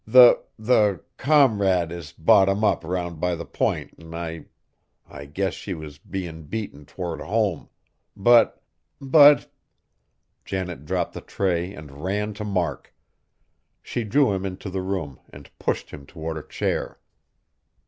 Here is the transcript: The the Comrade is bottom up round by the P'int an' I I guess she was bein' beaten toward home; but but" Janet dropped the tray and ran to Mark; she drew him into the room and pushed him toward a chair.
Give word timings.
The 0.07 0.41
the 0.57 1.01
Comrade 1.17 1.91
is 1.91 2.11
bottom 2.11 2.63
up 2.63 2.83
round 2.83 3.19
by 3.19 3.35
the 3.35 3.45
P'int 3.45 3.93
an' 4.01 4.15
I 4.15 4.45
I 5.07 5.25
guess 5.25 5.53
she 5.53 5.75
was 5.75 5.99
bein' 5.99 6.41
beaten 6.45 6.85
toward 6.85 7.21
home; 7.21 7.69
but 8.17 8.63
but" 8.99 9.53
Janet 10.43 10.85
dropped 10.87 11.13
the 11.13 11.21
tray 11.21 11.75
and 11.75 12.03
ran 12.03 12.33
to 12.33 12.43
Mark; 12.43 12.95
she 13.83 14.03
drew 14.03 14.33
him 14.33 14.43
into 14.43 14.71
the 14.71 14.81
room 14.81 15.19
and 15.29 15.51
pushed 15.59 15.91
him 15.91 16.07
toward 16.07 16.35
a 16.35 16.47
chair. 16.47 16.97